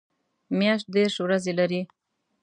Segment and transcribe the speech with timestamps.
[0.57, 1.81] میاشت دېرش ورځې لري